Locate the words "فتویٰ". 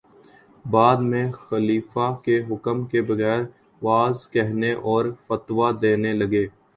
5.27-5.71